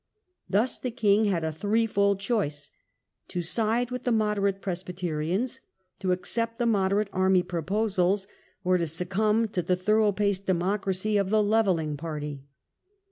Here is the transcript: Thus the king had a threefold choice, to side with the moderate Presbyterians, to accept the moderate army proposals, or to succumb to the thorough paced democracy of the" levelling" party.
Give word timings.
Thus 0.49 0.79
the 0.79 0.89
king 0.89 1.25
had 1.25 1.43
a 1.43 1.51
threefold 1.51 2.19
choice, 2.19 2.71
to 3.27 3.43
side 3.43 3.91
with 3.91 4.01
the 4.01 4.11
moderate 4.11 4.59
Presbyterians, 4.59 5.61
to 5.99 6.11
accept 6.11 6.57
the 6.57 6.65
moderate 6.65 7.11
army 7.13 7.43
proposals, 7.43 8.25
or 8.63 8.79
to 8.79 8.87
succumb 8.87 9.47
to 9.49 9.61
the 9.61 9.75
thorough 9.75 10.11
paced 10.11 10.47
democracy 10.47 11.17
of 11.17 11.29
the" 11.29 11.43
levelling" 11.53 11.97
party. 11.97 12.45